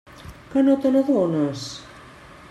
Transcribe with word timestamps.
Que 0.53 0.63
no 0.69 0.77
te 0.85 0.91
n'adones? 0.95 1.67